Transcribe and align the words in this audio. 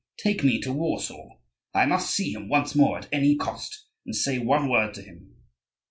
Take 0.17 0.43
me 0.43 0.59
to 0.61 0.73
Warsaw. 0.73 1.37
I 1.75 1.85
must 1.85 2.09
see 2.09 2.31
him 2.33 2.49
once 2.49 2.73
more 2.73 2.97
at 2.97 3.07
any 3.11 3.35
cost, 3.37 3.85
and 4.03 4.15
say 4.15 4.39
one 4.39 4.67
word 4.67 4.95
to 4.95 5.03
him." 5.03 5.35